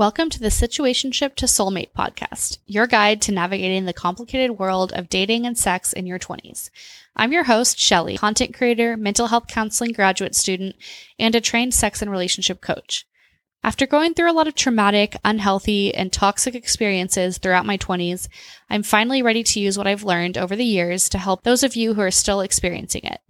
[0.00, 5.10] Welcome to the Situationship to Soulmate podcast, your guide to navigating the complicated world of
[5.10, 6.70] dating and sex in your 20s.
[7.16, 10.76] I'm your host, Shelly, content creator, mental health counseling graduate student,
[11.18, 13.06] and a trained sex and relationship coach.
[13.62, 18.26] After going through a lot of traumatic, unhealthy, and toxic experiences throughout my 20s,
[18.70, 21.76] I'm finally ready to use what I've learned over the years to help those of
[21.76, 23.20] you who are still experiencing it.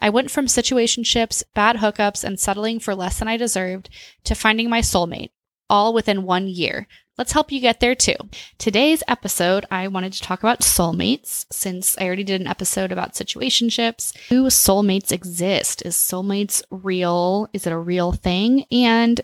[0.00, 3.90] I went from situationships, bad hookups, and settling for less than I deserved
[4.24, 5.28] to finding my soulmate,
[5.68, 6.86] all within one year.
[7.18, 8.16] Let's help you get there too.
[8.58, 13.14] Today's episode, I wanted to talk about soulmates since I already did an episode about
[13.14, 14.12] situationships.
[14.28, 15.82] Do soulmates exist?
[15.86, 17.48] Is soulmates real?
[17.54, 18.66] Is it a real thing?
[18.70, 19.20] And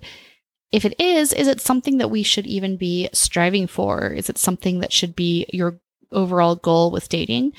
[0.71, 4.09] if it is, is it something that we should even be striving for?
[4.09, 5.79] Is it something that should be your
[6.11, 7.53] overall goal with dating?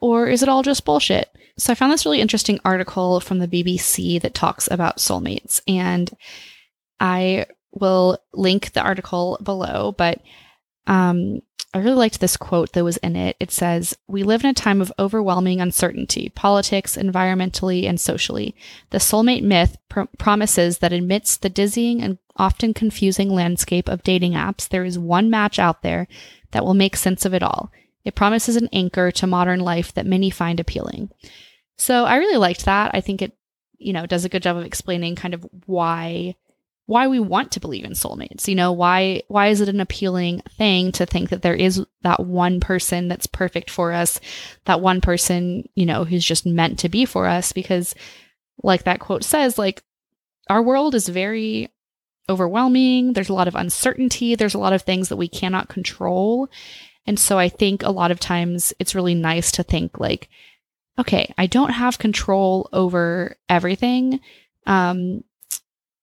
[0.00, 1.28] Or is it all just bullshit?
[1.56, 5.60] So I found this really interesting article from the BBC that talks about soulmates.
[5.68, 6.10] And
[6.98, 10.20] I will link the article below, but
[10.86, 11.40] um,
[11.74, 13.36] I really liked this quote that was in it.
[13.38, 18.54] It says, We live in a time of overwhelming uncertainty, politics, environmentally, and socially.
[18.90, 24.32] The soulmate myth pr- promises that amidst the dizzying and often confusing landscape of dating
[24.32, 26.08] apps, there is one match out there
[26.52, 27.70] that will make sense of it all.
[28.04, 31.10] It promises an anchor to modern life that many find appealing.
[31.76, 32.92] So I really liked that.
[32.94, 33.36] I think it,
[33.76, 36.34] you know, does a good job of explaining kind of why
[36.88, 38.48] why we want to believe in soulmates.
[38.48, 42.24] You know, why why is it an appealing thing to think that there is that
[42.24, 44.18] one person that's perfect for us,
[44.64, 47.94] that one person, you know, who's just meant to be for us because
[48.62, 49.82] like that quote says, like
[50.48, 51.68] our world is very
[52.26, 53.12] overwhelming.
[53.12, 56.48] There's a lot of uncertainty, there's a lot of things that we cannot control.
[57.06, 60.30] And so I think a lot of times it's really nice to think like
[60.98, 64.20] okay, I don't have control over everything.
[64.66, 65.22] Um,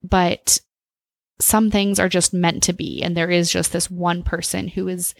[0.03, 0.59] but
[1.39, 3.01] some things are just meant to be.
[3.03, 5.13] And there is just this one person who is,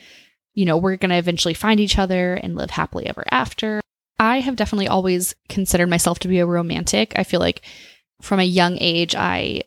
[0.53, 3.81] you know, we're going to eventually find each other and live happily ever after.
[4.17, 7.13] I have definitely always considered myself to be a romantic.
[7.17, 7.61] I feel like
[8.21, 9.63] from a young age, I,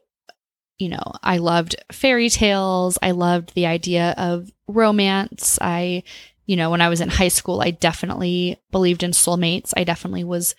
[0.79, 2.99] you know, I loved fairy tales.
[3.03, 5.59] I loved the idea of romance.
[5.61, 6.03] I,
[6.47, 9.75] you know, when I was in high school, I definitely believed in soulmates.
[9.77, 10.55] I definitely was,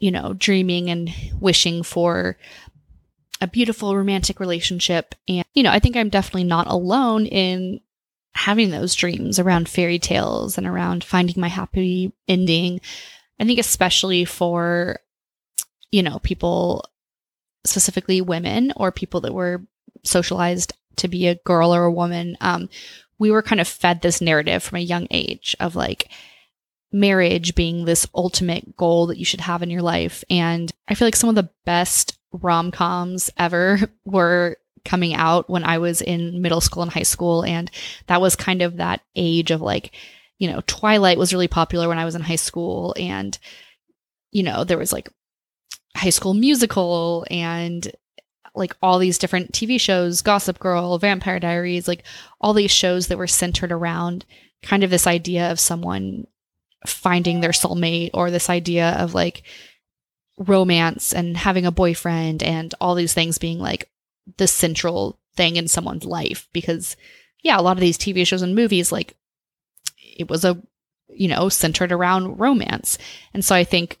[0.00, 1.08] you know, dreaming and
[1.40, 2.36] wishing for
[3.42, 5.16] a beautiful romantic relationship.
[5.28, 7.80] And, you know, I think I'm definitely not alone in
[8.34, 12.80] having those dreams around fairy tales and around finding my happy ending.
[13.40, 15.00] I think, especially for,
[15.90, 16.84] you know, people,
[17.64, 19.66] specifically women or people that were
[20.04, 22.68] socialized to be a girl or a woman, um,
[23.18, 26.08] we were kind of fed this narrative from a young age of like,
[26.92, 30.22] marriage being this ultimate goal that you should have in your life.
[30.28, 35.64] And I feel like some of the best rom coms ever were coming out when
[35.64, 37.44] I was in middle school and high school.
[37.44, 37.70] And
[38.08, 39.92] that was kind of that age of like,
[40.38, 42.94] you know, Twilight was really popular when I was in high school.
[42.98, 43.38] And,
[44.32, 45.08] you know, there was like
[45.96, 47.90] high school musical and
[48.54, 52.04] like all these different TV shows, Gossip Girl, Vampire Diaries, like
[52.40, 54.26] all these shows that were centered around
[54.62, 56.26] kind of this idea of someone
[56.86, 59.42] finding their soulmate or this idea of like
[60.38, 63.90] romance and having a boyfriend and all these things being like
[64.38, 66.48] the central thing in someone's life.
[66.52, 66.96] Because
[67.42, 69.16] yeah a lot of these tv shows and movies like
[69.98, 70.60] it was a
[71.08, 72.98] you know centered around romance.
[73.34, 73.98] And so i think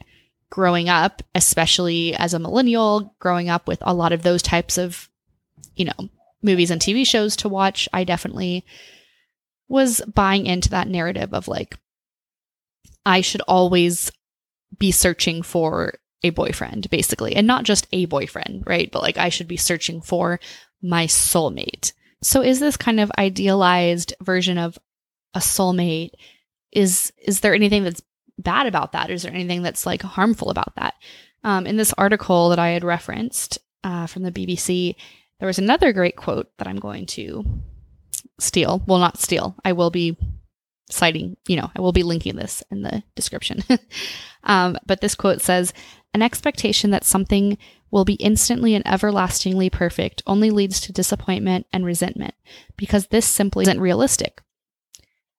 [0.50, 5.08] growing up especially as a millennial growing up with a lot of those types of
[5.76, 6.10] you know
[6.42, 8.62] movies and tv shows to watch i definitely
[9.66, 11.78] was buying into that narrative of like
[13.04, 14.10] I should always
[14.78, 18.90] be searching for a boyfriend, basically, and not just a boyfriend, right?
[18.90, 20.38] But like I should be searching for
[20.82, 21.92] my soulmate.
[22.22, 24.78] So is this kind of idealized version of
[25.34, 26.10] a soulmate
[26.70, 28.02] is is there anything that's
[28.38, 29.10] bad about that?
[29.10, 30.94] Is there anything that's like harmful about that?
[31.44, 34.94] Um, in this article that I had referenced uh, from the BBC,
[35.38, 37.44] there was another great quote that I'm going to
[38.38, 38.82] steal.
[38.86, 39.56] Well, not steal.
[39.64, 40.16] I will be
[40.90, 43.62] citing, you know, I will be linking this in the description.
[44.44, 45.72] um, but this quote says,
[46.14, 47.56] an expectation that something
[47.90, 52.34] will be instantly and everlastingly perfect only leads to disappointment and resentment
[52.76, 54.42] because this simply isn't realistic.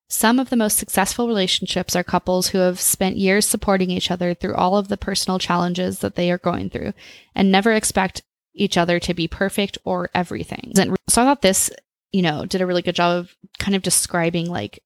[0.10, 4.36] Some of the most successful relationships are couples who have spent years supporting each other
[4.36, 6.94] through all of the personal challenges that they are going through
[7.34, 8.22] and never expect
[8.54, 10.72] each other to be perfect or everything.
[11.10, 11.72] So I thought this,
[12.12, 14.84] you know, did a really good job of kind of describing like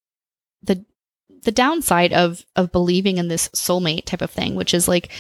[0.68, 0.86] the
[1.44, 5.12] the downside of of believing in this soulmate type of thing, which is like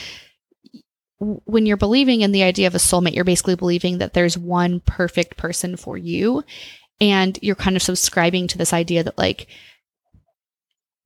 [1.20, 4.80] when you're believing in the idea of a soulmate, you're basically believing that there's one
[4.82, 6.44] perfect person for you.
[7.00, 9.48] And you're kind of subscribing to this idea that, like,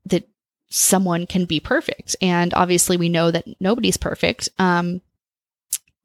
[0.05, 0.27] that
[0.69, 2.15] someone can be perfect.
[2.21, 4.47] And obviously, we know that nobody's perfect.
[4.57, 5.01] Um,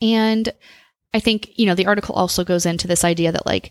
[0.02, 0.52] and
[1.14, 3.70] I think, you know, the article also goes into this idea that, like,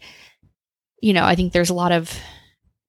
[1.02, 2.18] you know, I think there's a lot of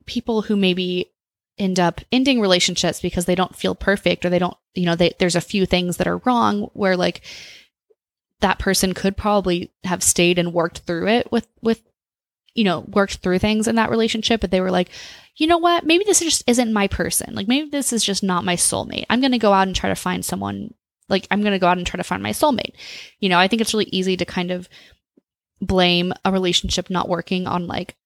[0.06, 1.11] people who maybe
[1.58, 5.14] end up ending relationships because they don't feel perfect or they don't, you know, they,
[5.19, 7.23] there's a few things that are wrong where, like,
[8.41, 11.82] that person could probably have stayed and worked through it with, with,
[12.55, 14.91] you know, worked through things in that relationship, but they were like,
[15.37, 15.85] you know what?
[15.85, 17.35] Maybe this just isn't my person.
[17.35, 19.06] Like, maybe this is just not my soulmate.
[19.11, 20.75] I'm going to go out and try to find someone.
[21.08, 22.75] Like, I'm going to go out and try to find my soulmate.
[23.20, 24.69] You know, I think it's really easy to kind of
[25.61, 27.97] blame a relationship not working on, like,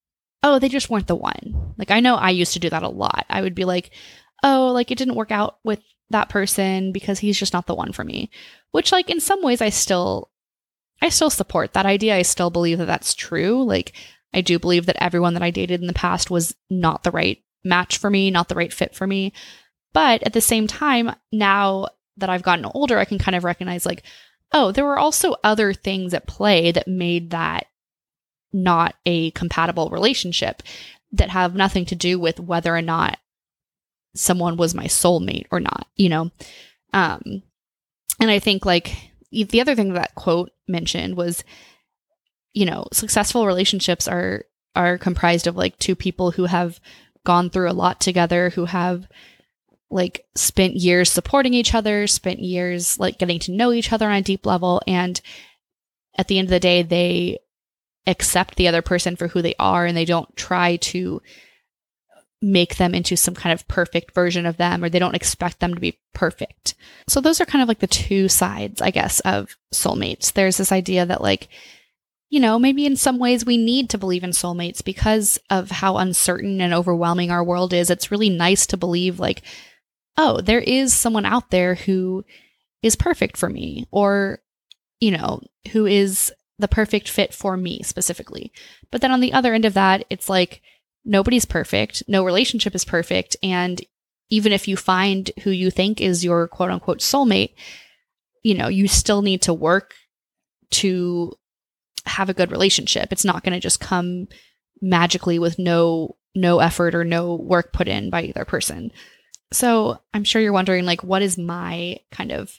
[0.43, 1.73] oh, they just weren't the one.
[1.77, 3.25] Like, I know I used to do that a lot.
[3.29, 3.91] I would be like,
[4.43, 5.79] oh, like, it didn't work out with
[6.09, 8.29] that person because he's just not the one for me.
[8.71, 10.29] Which, like, in some ways, I still.
[11.03, 12.15] I still support that idea.
[12.15, 13.63] I still believe that that's true.
[13.63, 13.93] Like,
[14.35, 17.43] I do believe that everyone that I dated in the past was not the right
[17.63, 19.33] match for me, not the right fit for me.
[19.93, 23.85] But at the same time, now that I've gotten older, I can kind of recognize
[23.85, 24.03] like,
[24.53, 27.67] oh, there were also other things at play that made that
[28.53, 30.63] not a compatible relationship
[31.13, 33.17] that have nothing to do with whether or not
[34.15, 36.31] someone was my soulmate or not, you know?
[36.93, 37.43] Um,
[38.19, 38.95] and I think like
[39.31, 41.43] the other thing that quote mentioned was
[42.53, 44.45] you know, successful relationships are
[44.75, 46.79] are comprised of like two people who have
[47.25, 49.07] gone through a lot together, who have
[49.89, 54.17] like spent years supporting each other, spent years like getting to know each other on
[54.17, 55.21] a deep level and
[56.17, 57.39] at the end of the day they
[58.07, 61.21] accept the other person for who they are and they don't try to
[62.41, 65.75] make them into some kind of perfect version of them or they don't expect them
[65.75, 66.73] to be perfect.
[67.07, 70.33] So those are kind of like the two sides, I guess, of soulmates.
[70.33, 71.49] There's this idea that like
[72.31, 75.97] you know, maybe in some ways we need to believe in soulmates because of how
[75.97, 77.89] uncertain and overwhelming our world is.
[77.89, 79.41] It's really nice to believe, like,
[80.17, 82.23] oh, there is someone out there who
[82.81, 84.39] is perfect for me, or,
[85.01, 85.41] you know,
[85.73, 86.31] who is
[86.61, 88.51] the perfect fit for me specifically.
[88.91, 90.61] But then on the other end of that, it's like
[91.03, 93.35] nobody's perfect, no relationship is perfect.
[93.43, 93.81] And
[94.29, 97.53] even if you find who you think is your quote unquote soulmate,
[98.43, 99.93] you know, you still need to work
[100.71, 101.33] to
[102.05, 103.11] have a good relationship.
[103.11, 104.27] It's not going to just come
[104.81, 108.91] magically with no no effort or no work put in by either person.
[109.51, 112.57] So, I'm sure you're wondering like what is my kind of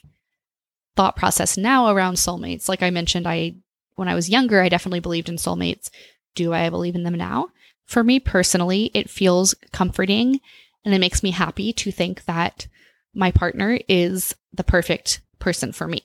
[0.95, 2.69] thought process now around soulmates?
[2.69, 3.55] Like I mentioned I
[3.95, 5.89] when I was younger, I definitely believed in soulmates.
[6.35, 7.49] Do I believe in them now?
[7.85, 10.39] For me personally, it feels comforting
[10.85, 12.67] and it makes me happy to think that
[13.13, 16.03] my partner is the perfect person for me.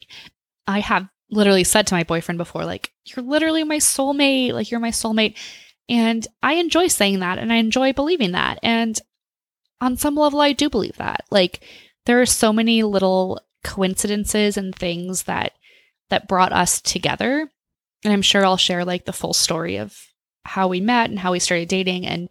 [0.66, 4.52] I have literally said to my boyfriend before, like, you're literally my soulmate.
[4.52, 5.36] Like, you're my soulmate.
[5.88, 8.58] And I enjoy saying that and I enjoy believing that.
[8.62, 8.98] And
[9.80, 11.24] on some level, I do believe that.
[11.30, 11.60] Like,
[12.04, 15.52] there are so many little coincidences and things that
[16.10, 17.50] that brought us together.
[18.04, 19.96] And I'm sure I'll share like the full story of
[20.44, 22.06] how we met and how we started dating.
[22.06, 22.28] And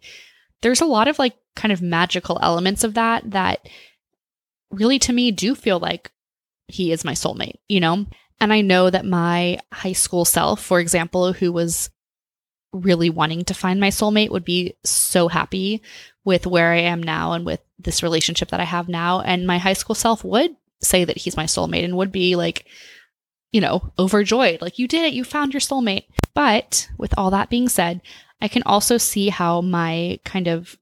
[0.62, 3.68] there's a lot of like kind of magical elements of that that
[4.70, 6.10] really to me do feel like
[6.66, 8.06] he is my soulmate, you know?
[8.40, 11.90] And I know that my high school self, for example, who was
[12.72, 15.82] really wanting to find my soulmate, would be so happy
[16.24, 19.20] with where I am now and with this relationship that I have now.
[19.20, 22.66] And my high school self would say that he's my soulmate and would be like,
[23.52, 24.60] you know, overjoyed.
[24.60, 26.04] Like, you did it, you found your soulmate.
[26.34, 28.02] But with all that being said,
[28.40, 30.76] I can also see how my kind of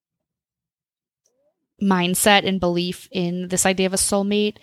[1.83, 4.57] mindset and belief in this idea of a soulmate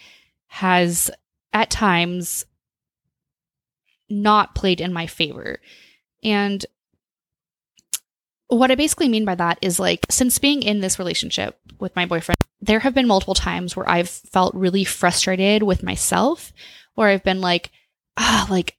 [0.47, 1.09] has
[1.51, 2.45] at times
[4.09, 5.59] not played in my favor.
[6.23, 6.65] And
[8.47, 12.05] what I basically mean by that is like, since being in this relationship with my
[12.05, 16.53] boyfriend, there have been multiple times where I've felt really frustrated with myself,
[16.93, 17.71] where I've been like,
[18.17, 18.77] ah, like,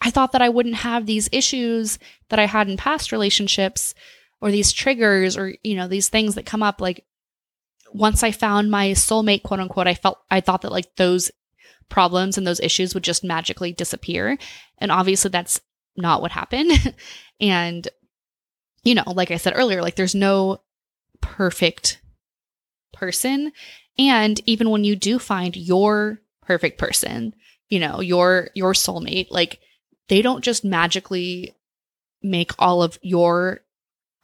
[0.00, 1.98] I thought that I wouldn't have these issues
[2.28, 3.94] that I had in past relationships
[4.40, 6.80] or these triggers or, you know, these things that come up.
[6.80, 7.04] Like,
[7.92, 11.30] once I found my soulmate, quote unquote, I felt, I thought that like those
[11.88, 14.36] problems and those issues would just magically disappear.
[14.78, 15.60] And obviously, that's
[15.96, 16.72] not what happened.
[17.40, 17.88] and,
[18.82, 20.60] you know, like I said earlier, like there's no
[21.20, 22.02] perfect
[22.92, 23.52] person.
[23.98, 27.34] And even when you do find your perfect person,
[27.68, 29.60] you know, your your soulmate, like
[30.08, 31.54] they don't just magically
[32.22, 33.60] make all of your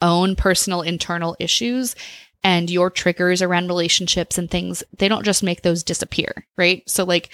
[0.01, 1.95] own personal internal issues
[2.43, 6.81] and your triggers around relationships and things, they don't just make those disappear, right?
[6.89, 7.29] So, like,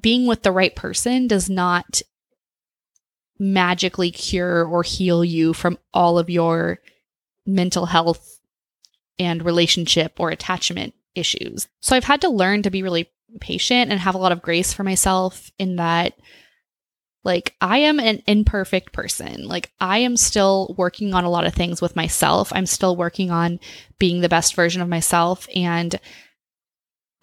[0.00, 2.00] being with the right person does not
[3.38, 6.78] magically cure or heal you from all of your
[7.46, 8.38] mental health
[9.18, 11.68] and relationship or attachment issues.
[11.80, 13.10] So I've had to learn to be really
[13.40, 16.14] patient and have a lot of grace for myself in that
[17.22, 19.46] like I am an imperfect person.
[19.46, 22.50] Like I am still working on a lot of things with myself.
[22.54, 23.60] I'm still working on
[23.98, 26.00] being the best version of myself and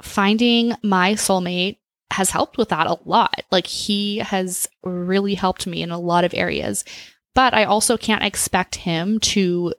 [0.02, 1.78] finding my soulmate
[2.12, 3.42] has helped with that a lot.
[3.52, 6.86] Like he has really helped me in a lot of areas.
[7.34, 9.74] But I also can't expect him to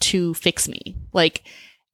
[0.00, 0.96] to fix me.
[1.12, 1.42] Like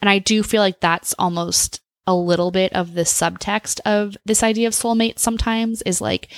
[0.02, 4.42] and I do feel like that's almost a little bit of the subtext of this
[4.42, 6.28] idea of soulmate sometimes is like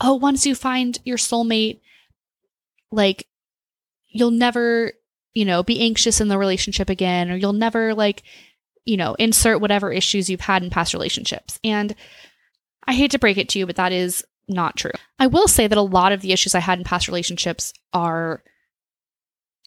[0.00, 1.80] oh once you find your soulmate
[2.90, 3.26] like
[4.08, 4.92] you'll never
[5.32, 8.22] you know be anxious in the relationship again or you'll never like
[8.84, 11.94] you know insert whatever issues you've had in past relationships and
[12.86, 14.92] I hate to break it to you, but that is not true.
[15.18, 18.42] I will say that a lot of the issues I had in past relationships are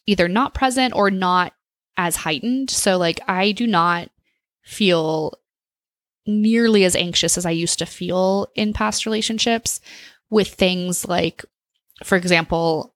[0.06, 1.54] either not present or not
[1.98, 2.70] as heightened.
[2.70, 4.10] So, like, I do not
[4.70, 5.34] feel
[6.28, 9.82] nearly as anxious as I used to feel in past relationships
[10.30, 11.44] with things like,
[12.04, 12.94] for example,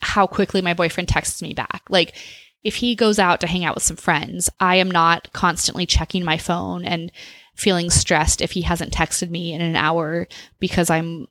[0.00, 1.82] how quickly my boyfriend texts me back.
[1.88, 2.16] Like,
[2.64, 6.24] if he goes out to hang out with some friends, I am not constantly checking
[6.24, 7.12] my phone and
[7.54, 10.26] feeling stressed if he hasn't texted me in an hour
[10.58, 11.28] because I'm,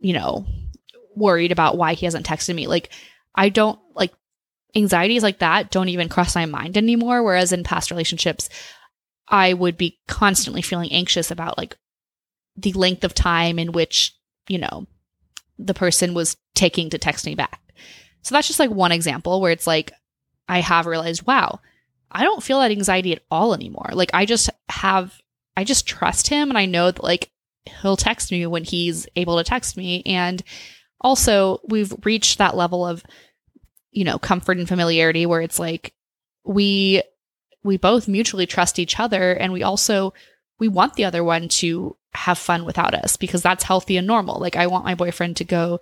[0.00, 0.44] you know,
[1.16, 2.66] worried about why he hasn't texted me.
[2.66, 2.90] Like,
[3.34, 4.12] I don't like
[4.74, 7.22] anxieties like that don't even cross my mind anymore.
[7.22, 8.50] Whereas in past relationships,
[9.28, 11.76] I would be constantly feeling anxious about like
[12.56, 14.16] the length of time in which,
[14.48, 14.86] you know,
[15.58, 17.60] the person was taking to text me back.
[18.22, 19.92] So that's just like one example where it's like,
[20.48, 21.60] I have realized, wow,
[22.10, 23.90] I don't feel that anxiety at all anymore.
[23.92, 25.20] Like I just have
[25.56, 27.30] I just trust him and I know that like
[27.80, 30.02] he'll text me when he's able to text me.
[30.04, 30.42] And
[31.00, 33.02] also, we've reached that level of,
[33.90, 35.94] you know, comfort and familiarity where it's like
[36.44, 37.02] we
[37.64, 40.12] we both mutually trust each other and we also
[40.60, 44.38] we want the other one to have fun without us because that's healthy and normal.
[44.38, 45.80] Like I want my boyfriend to go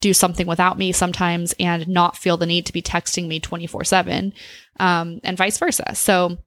[0.00, 3.84] do something without me sometimes and not feel the need to be texting me 24
[3.84, 4.32] 7
[4.80, 5.94] um, and vice versa.
[5.94, 6.38] So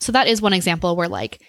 [0.00, 1.40] so that is one example where like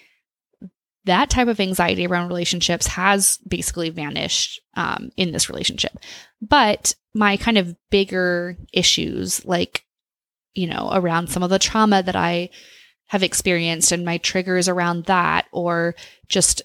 [1.05, 5.97] that type of anxiety around relationships has basically vanished um, in this relationship.
[6.41, 9.84] But my kind of bigger issues, like,
[10.55, 12.49] you know, around some of the trauma that I
[13.07, 15.95] have experienced and my triggers around that, or
[16.27, 16.63] just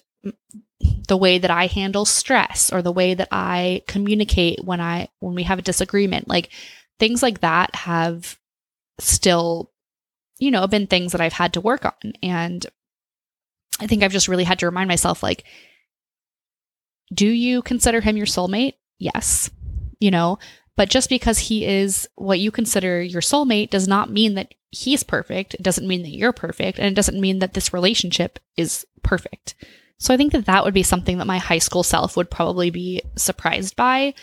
[1.07, 5.35] the way that I handle stress or the way that I communicate when I when
[5.35, 6.49] we have a disagreement like
[6.99, 8.39] things like that have
[8.99, 9.71] still
[10.41, 12.13] you know, been things that I've had to work on.
[12.23, 12.65] And
[13.79, 15.45] I think I've just really had to remind myself like,
[17.13, 18.73] do you consider him your soulmate?
[18.97, 19.51] Yes.
[19.99, 20.39] You know,
[20.81, 25.03] but just because he is what you consider your soulmate does not mean that he's
[25.03, 25.53] perfect.
[25.53, 26.79] It doesn't mean that you're perfect.
[26.79, 29.53] And it doesn't mean that this relationship is perfect.
[29.99, 32.71] So I think that that would be something that my high school self would probably
[32.71, 34.15] be surprised by.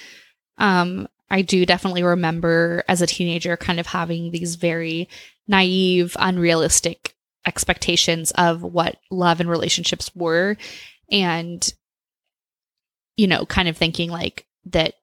[0.56, 5.08] Um, I do definitely remember as a teenager kind of having these very
[5.46, 7.14] naive, unrealistic
[7.46, 10.56] expectations of what love and relationships were.
[11.08, 11.72] And,
[13.16, 14.94] you know, kind of thinking like that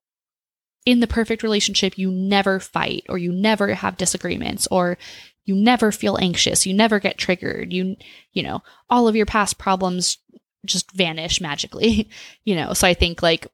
[0.86, 4.98] in the perfect relationship, you never fight or you never have disagreements or
[5.46, 7.96] you never feel anxious, you never get triggered, you,
[8.34, 10.18] you know, all of your past problems
[10.66, 12.10] just vanish magically,
[12.44, 12.74] you know.
[12.74, 13.48] So I think like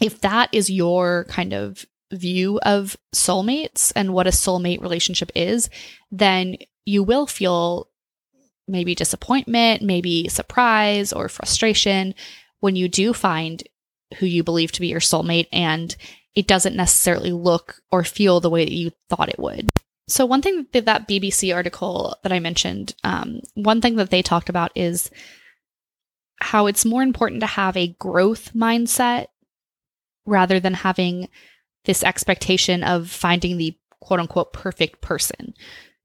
[0.00, 5.68] if that is your kind of view of soulmates and what a soulmate relationship is,
[6.10, 7.88] then you will feel
[8.68, 12.14] maybe disappointment, maybe surprise or frustration
[12.60, 13.62] when you do find
[14.18, 15.96] who you believe to be your soulmate and
[16.34, 19.70] it doesn't necessarily look or feel the way that you thought it would.
[20.08, 24.22] So, one thing that that BBC article that I mentioned, um, one thing that they
[24.22, 25.10] talked about is
[26.40, 29.26] how it's more important to have a growth mindset
[30.26, 31.28] rather than having
[31.86, 35.54] this expectation of finding the quote unquote perfect person.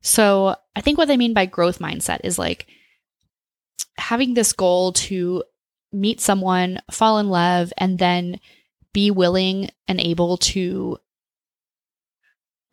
[0.01, 2.67] So I think what they mean by growth mindset is like
[3.97, 5.43] having this goal to
[5.91, 8.39] meet someone, fall in love, and then
[8.93, 10.97] be willing and able to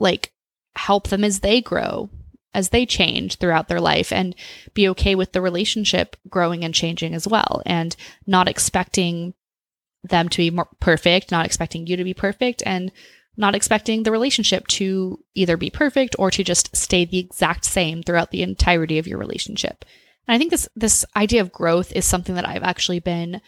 [0.01, 0.33] like
[0.77, 2.09] help them as they grow,
[2.55, 4.35] as they change throughout their life, and
[4.75, 7.97] be okay with the relationship growing and changing as well, and
[8.27, 9.35] not expecting
[10.05, 12.93] them to be perfect, not expecting you to be perfect, and
[13.37, 18.03] not expecting the relationship to either be perfect or to just stay the exact same
[18.03, 19.85] throughout the entirety of your relationship.
[20.29, 23.41] And I think this this idea of growth is something that I've actually been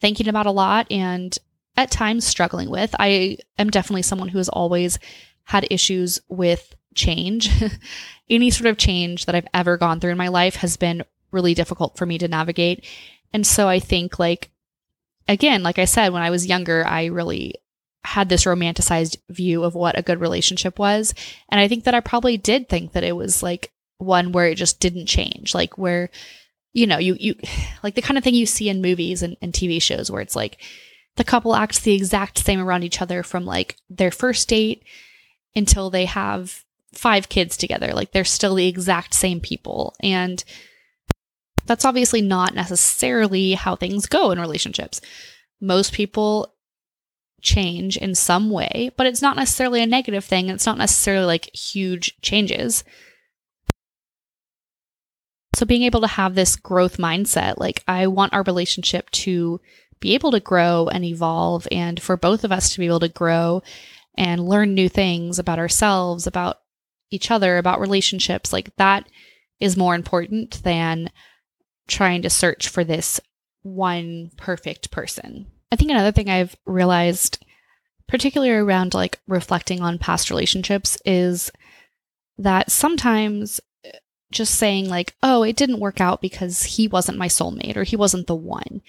[0.00, 1.36] thinking about a lot and
[1.76, 2.94] at times struggling with.
[2.98, 4.98] I am definitely someone who has always
[5.44, 7.50] had issues with change.
[8.30, 11.54] Any sort of change that I've ever gone through in my life has been really
[11.54, 12.84] difficult for me to navigate.
[13.32, 14.50] And so I think like
[15.28, 17.54] again, like I said when I was younger, I really
[18.04, 21.12] had this romanticized view of what a good relationship was.
[21.48, 24.56] And I think that I probably did think that it was like one where it
[24.56, 26.10] just didn't change, like where,
[26.72, 27.34] you know, you, you,
[27.82, 30.36] like the kind of thing you see in movies and, and TV shows where it's
[30.36, 30.58] like
[31.16, 34.84] the couple acts the exact same around each other from like their first date
[35.54, 37.92] until they have five kids together.
[37.92, 39.94] Like they're still the exact same people.
[40.00, 40.42] And
[41.64, 45.00] that's obviously not necessarily how things go in relationships.
[45.60, 46.54] Most people
[47.40, 50.48] change in some way, but it's not necessarily a negative thing.
[50.48, 52.84] It's not necessarily like huge changes.
[55.56, 59.58] So, being able to have this growth mindset, like, I want our relationship to
[60.00, 63.08] be able to grow and evolve, and for both of us to be able to
[63.08, 63.62] grow
[64.18, 66.58] and learn new things about ourselves, about
[67.10, 69.08] each other, about relationships, like, that
[69.58, 71.10] is more important than
[71.88, 73.18] trying to search for this
[73.62, 75.46] one perfect person.
[75.72, 77.42] I think another thing I've realized,
[78.06, 81.50] particularly around like reflecting on past relationships, is
[82.36, 83.58] that sometimes
[84.30, 87.96] just saying, like, oh, it didn't work out because he wasn't my soulmate or he
[87.96, 88.82] wasn't the one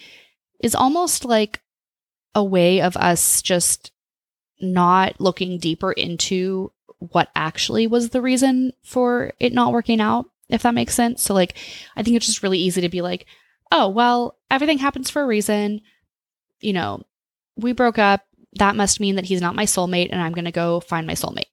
[0.60, 1.62] is almost like
[2.34, 3.92] a way of us just
[4.60, 10.64] not looking deeper into what actually was the reason for it not working out, if
[10.64, 11.22] that makes sense.
[11.22, 11.56] So, like,
[11.96, 13.28] I think it's just really easy to be like,
[13.72, 15.82] oh, well, everything happens for a reason
[16.60, 17.04] you know,
[17.56, 18.22] we broke up.
[18.54, 21.14] That must mean that he's not my soulmate and I'm going to go find my
[21.14, 21.46] soulmate.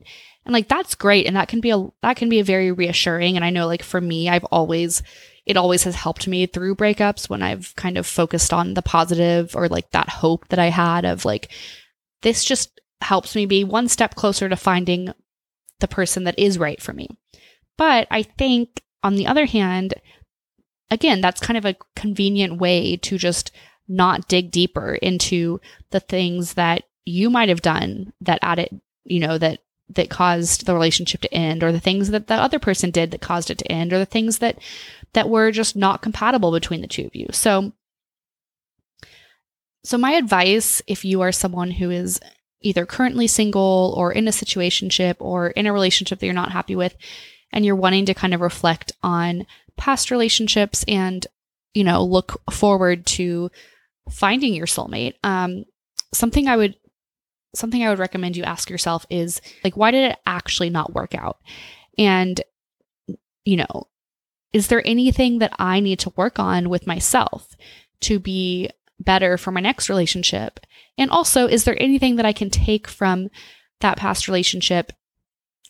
[0.45, 3.37] And like that's great and that can be a that can be a very reassuring
[3.37, 5.03] and I know like for me I've always
[5.47, 9.55] it always has helped me through breakups when I've kind of focused on the positive
[9.57, 11.51] or like that hope that I had of like
[12.23, 15.13] this just helps me be one step closer to finding
[15.81, 17.09] the person that is right for me.
[17.77, 19.95] But I think on the other hand,
[20.91, 23.53] again, that's kind of a convenient way to just
[23.87, 29.37] not dig deeper into the things that you might have done that added, you know,
[29.37, 33.11] that that caused the relationship to end or the things that the other person did
[33.11, 34.59] that caused it to end or the things that
[35.13, 37.27] that were just not compatible between the two of you.
[37.33, 37.73] So
[39.85, 42.21] so my advice if you are someone who is
[42.63, 46.75] either currently single or in a situationship or in a relationship that you're not happy
[46.75, 46.97] with
[47.53, 51.27] and you're wanting to kind of reflect on past relationships and
[51.75, 53.51] you know look forward to
[54.11, 55.65] finding your soulmate, um,
[56.13, 56.77] something I would
[57.55, 61.15] something I would recommend you ask yourself is like, why did it actually not work
[61.15, 61.39] out?
[61.99, 62.41] And
[63.45, 63.89] you know,
[64.53, 67.57] is there anything that I need to work on with myself
[68.03, 70.61] to be better for my next relationship?
[70.97, 73.29] And also, is there anything that I can take from
[73.81, 74.93] that past relationship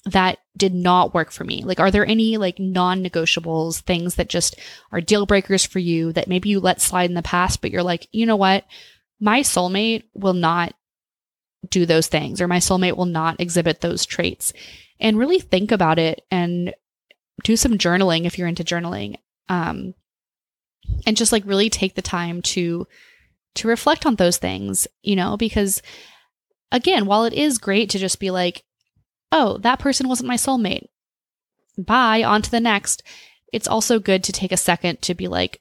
[0.04, 1.62] that did not work for me?
[1.64, 4.56] Like, are there any like non negotiables, things that just
[4.92, 7.82] are deal breakers for you that maybe you let slide in the past, but you're
[7.82, 8.64] like, you know what?
[9.18, 10.74] My soulmate will not
[11.70, 14.52] do those things, or my soulmate will not exhibit those traits.
[15.00, 16.74] And really think about it and
[17.42, 19.16] do some journaling if you're into journaling.
[19.48, 19.94] Um,
[21.06, 22.86] and just like really take the time to
[23.56, 25.80] to reflect on those things, you know, because
[26.72, 28.64] again, while it is great to just be like,
[29.30, 30.88] oh, that person wasn't my soulmate.
[31.78, 33.02] Bye, on to the next.
[33.52, 35.60] It's also good to take a second to be like,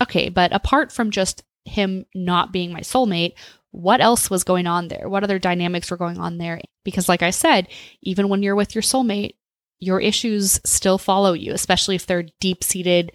[0.00, 3.34] okay, but apart from just him not being my soulmate,
[3.72, 5.08] what else was going on there?
[5.08, 6.60] What other dynamics were going on there?
[6.84, 7.68] Because, like I said,
[8.02, 9.34] even when you're with your soulmate,
[9.78, 13.12] your issues still follow you, especially if they're deep seated,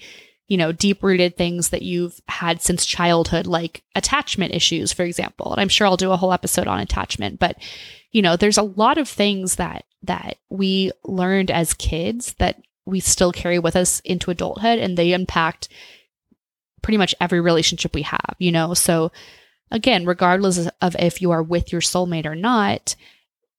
[0.48, 5.52] you know, deep rooted things that you've had since childhood, like attachment issues, for example.
[5.52, 7.58] And I'm sure I'll do a whole episode on attachment, but
[8.12, 13.00] you know, there's a lot of things that that we learned as kids that we
[13.00, 15.68] still carry with us into adulthood and they impact
[16.82, 18.74] pretty much every relationship we have, you know.
[18.74, 19.12] So
[19.72, 22.96] again, regardless of if you are with your soulmate or not,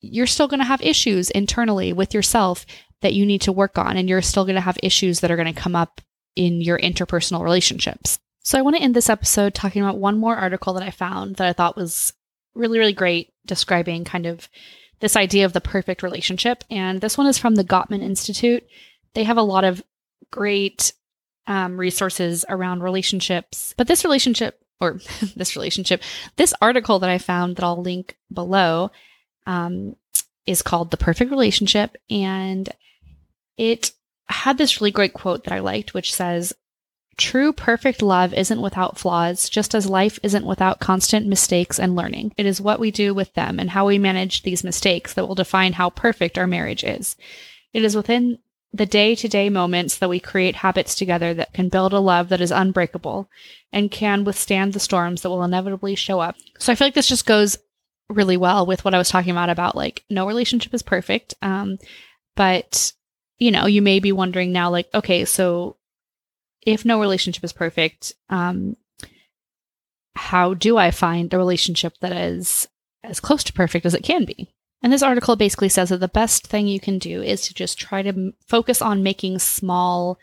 [0.01, 2.65] you're still going to have issues internally with yourself
[3.03, 5.37] that you need to work on and you're still going to have issues that are
[5.37, 6.01] going to come up
[6.35, 8.19] in your interpersonal relationships.
[8.43, 11.37] So I want to end this episode talking about one more article that I found
[11.37, 12.13] that I thought was
[12.55, 14.49] really, really great describing kind of
[15.01, 16.65] this idea of the perfect relationship.
[16.71, 18.65] And this one is from the Gottman Institute.
[19.15, 19.83] They have a lot of
[20.31, 20.93] great
[21.47, 23.75] um, resources around relationships.
[23.77, 25.01] But this relationship, or
[25.37, 26.03] this relationship,
[26.37, 28.91] this article that I found that I'll link below
[29.47, 29.97] um,
[30.47, 31.97] is called The Perfect Relationship.
[32.11, 32.69] And
[33.57, 33.93] it
[34.29, 36.53] had this really great quote that I liked, which says,
[37.17, 42.33] True perfect love isn't without flaws, just as life isn't without constant mistakes and learning.
[42.37, 45.35] It is what we do with them and how we manage these mistakes that will
[45.35, 47.17] define how perfect our marriage is.
[47.73, 48.39] It is within
[48.77, 52.29] the day to day moments that we create habits together that can build a love
[52.29, 53.29] that is unbreakable
[53.73, 56.37] and can withstand the storms that will inevitably show up.
[56.59, 57.57] So I feel like this just goes
[58.09, 61.35] really well with what I was talking about about like no relationship is perfect.
[61.43, 61.79] Um,
[62.35, 62.93] but
[63.39, 65.77] you know, you may be wondering now, like, okay, so
[66.63, 68.77] if no relationship is perfect, um,
[70.15, 72.67] how do I find a relationship that is
[73.05, 74.49] as close to perfect as it can be?
[74.83, 77.79] And this article basically says that the best thing you can do is to just
[77.79, 80.19] try to m- focus on making small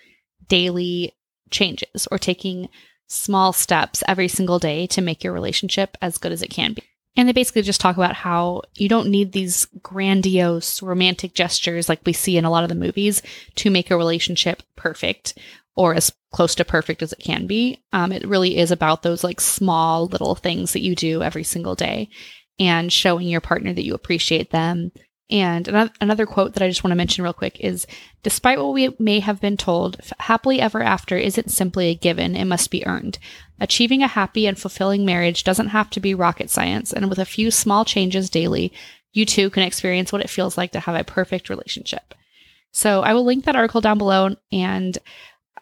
[0.47, 1.13] daily
[1.49, 2.69] changes or taking
[3.07, 6.83] small steps every single day to make your relationship as good as it can be.
[7.15, 12.01] And they basically just talk about how you don't need these grandiose romantic gestures like
[12.05, 13.21] we see in a lot of the movies
[13.55, 15.37] to make a relationship perfect
[15.75, 17.83] or as close to perfect as it can be.
[17.91, 21.75] Um, it really is about those like small little things that you do every single
[21.75, 22.09] day
[22.59, 24.91] and showing your partner that you appreciate them.
[25.29, 25.67] And
[25.99, 27.87] another quote that I just want to mention real quick is
[28.23, 32.45] Despite what we may have been told, happily ever after isn't simply a given, it
[32.45, 33.19] must be earned.
[33.59, 37.25] Achieving a happy and fulfilling marriage doesn't have to be rocket science, and with a
[37.25, 38.71] few small changes daily,
[39.11, 42.13] you too can experience what it feels like to have a perfect relationship.
[42.71, 44.97] So I will link that article down below, and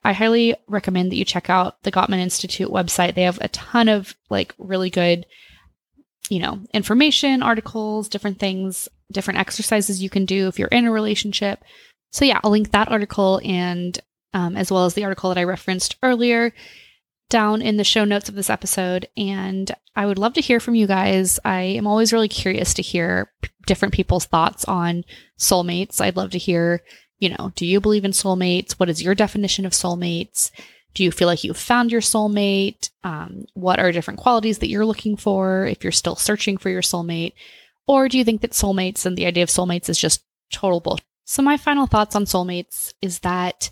[0.03, 3.15] I highly recommend that you check out the Gottman Institute website.
[3.15, 5.25] They have a ton of like really good,
[6.29, 10.91] you know, information, articles, different things, different exercises you can do if you're in a
[10.91, 11.63] relationship.
[12.11, 13.99] So yeah, I'll link that article and
[14.33, 16.53] um, as well as the article that I referenced earlier
[17.29, 19.07] down in the show notes of this episode.
[19.17, 21.39] And I would love to hear from you guys.
[21.43, 25.03] I am always really curious to hear p- different people's thoughts on
[25.37, 26.01] soulmates.
[26.01, 26.81] I'd love to hear
[27.21, 28.73] you know, do you believe in soulmates?
[28.73, 30.51] What is your definition of soulmates?
[30.93, 32.89] Do you feel like you've found your soulmate?
[33.03, 36.81] Um, what are different qualities that you're looking for if you're still searching for your
[36.81, 37.33] soulmate?
[37.87, 41.05] Or do you think that soulmates and the idea of soulmates is just total bullshit?
[41.25, 43.69] So, my final thoughts on soulmates is that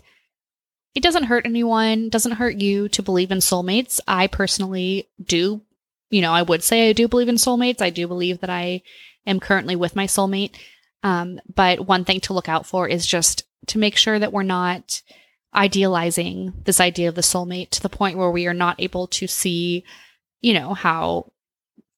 [0.94, 4.00] it doesn't hurt anyone, doesn't hurt you to believe in soulmates.
[4.08, 5.60] I personally do,
[6.10, 7.82] you know, I would say I do believe in soulmates.
[7.82, 8.82] I do believe that I
[9.26, 10.52] am currently with my soulmate.
[11.02, 14.42] Um, but one thing to look out for is just to make sure that we're
[14.42, 15.02] not
[15.54, 19.26] idealizing this idea of the soulmate to the point where we are not able to
[19.26, 19.84] see,
[20.40, 21.32] you know, how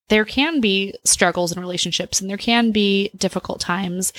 [0.08, 4.12] there can be struggles in relationships and there can be difficult times.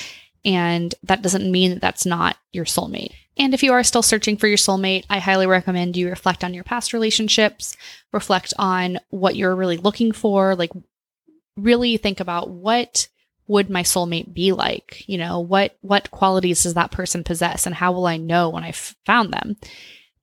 [0.46, 3.14] And that doesn't mean that that's not your soulmate.
[3.38, 6.54] And if you are still searching for your soulmate, I highly recommend you reflect on
[6.54, 7.76] your past relationships,
[8.12, 10.72] reflect on what you're really looking for, like
[11.58, 13.08] really think about what
[13.48, 15.04] would my soulmate be like?
[15.08, 18.64] You know, what what qualities does that person possess and how will I know when
[18.64, 19.58] I've found them?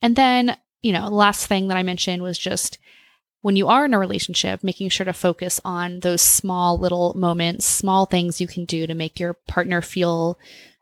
[0.03, 2.79] And then, you know, the last thing that I mentioned was just
[3.43, 7.65] when you are in a relationship, making sure to focus on those small little moments,
[7.65, 10.39] small things you can do to make your partner feel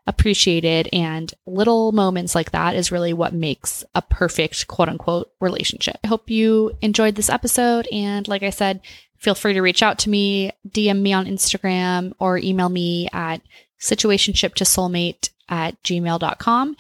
[0.08, 0.88] appreciated.
[0.92, 5.98] And little moments like that is really what makes a perfect quote unquote relationship.
[6.02, 7.86] I hope you enjoyed this episode.
[7.92, 8.80] And like I said,
[9.18, 13.40] feel free to reach out to me, DM me on Instagram, or email me at
[13.80, 16.76] situationship to soulmate at gmail.com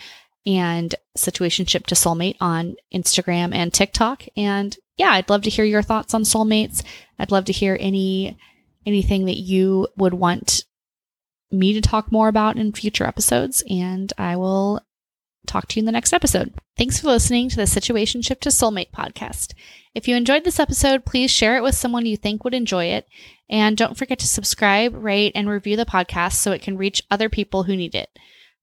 [0.46, 4.24] and situationship to soulmate on Instagram and TikTok.
[4.36, 6.82] And yeah, I'd love to hear your thoughts on soulmates.
[7.18, 8.38] I'd love to hear any
[8.86, 10.64] anything that you would want
[11.50, 13.62] me to talk more about in future episodes.
[13.68, 14.80] And I will
[15.48, 16.54] talk to you in the next episode.
[16.76, 19.54] Thanks for listening to the Situationship to Soulmate podcast.
[19.94, 23.06] If you enjoyed this episode, please share it with someone you think would enjoy it.
[23.50, 27.28] And don't forget to subscribe, rate, and review the podcast so it can reach other
[27.28, 28.10] people who need it.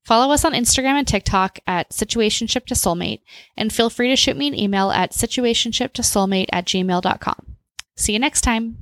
[0.05, 3.21] Follow us on Instagram and TikTok at Situationship to Soulmate,
[3.57, 7.55] and feel free to shoot me an email at situationshiptosoulmate at gmail.com.
[7.95, 8.77] See you next time.